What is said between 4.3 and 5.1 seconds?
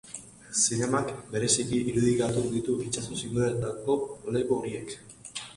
leku horiek.